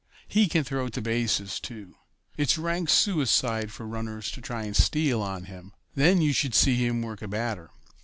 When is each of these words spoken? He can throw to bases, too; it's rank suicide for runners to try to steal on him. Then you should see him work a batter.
He 0.27 0.47
can 0.47 0.63
throw 0.63 0.89
to 0.89 0.99
bases, 0.99 1.59
too; 1.59 1.93
it's 2.35 2.57
rank 2.57 2.89
suicide 2.89 3.71
for 3.71 3.85
runners 3.85 4.31
to 4.31 4.41
try 4.41 4.65
to 4.67 4.73
steal 4.73 5.21
on 5.21 5.43
him. 5.43 5.73
Then 5.93 6.21
you 6.21 6.33
should 6.33 6.55
see 6.55 6.73
him 6.77 7.03
work 7.03 7.21
a 7.21 7.27
batter. 7.27 7.69